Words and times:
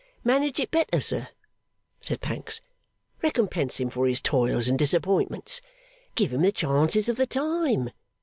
'Manage 0.23 0.59
it 0.59 0.71
better, 0.71 0.99
sir,' 0.99 1.27
said 2.01 2.21
Pancks. 2.21 2.59
'Recompense 3.21 3.79
him 3.79 3.87
for 3.91 4.07
his 4.07 4.19
toils 4.19 4.67
and 4.67 4.79
disappointments. 4.79 5.61
Give 6.15 6.33
him 6.33 6.41
the 6.41 6.51
chances 6.51 7.07
of 7.07 7.17
the 7.17 7.27
time. 7.27 7.91